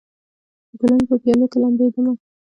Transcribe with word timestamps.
د 0.69 0.71
ګلونو 0.79 1.03
په 1.09 1.15
پیالو 1.21 1.45
کې 1.51 1.57
لمبېدمه 1.63 2.13